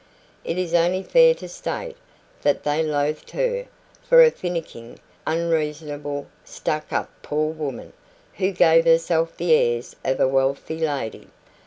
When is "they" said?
2.63-2.81